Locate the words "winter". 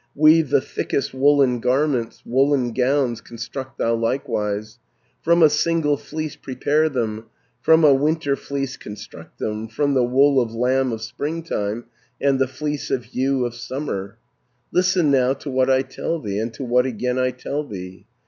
7.93-8.35